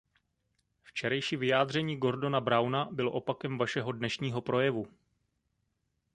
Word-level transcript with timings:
Včerejší 0.83 1.37
vyjádření 1.37 1.97
Gordona 1.97 2.41
Browna 2.41 2.87
bylo 2.91 3.11
opakem 3.11 3.57
vašeho 3.57 3.91
dnešního 3.91 4.41
projevu. 4.41 4.87